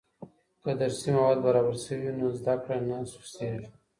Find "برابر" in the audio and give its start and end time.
1.45-1.75